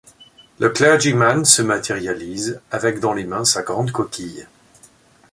[0.57, 4.47] Le clergyman se matérialise, avec dans les mains sa grande coquille.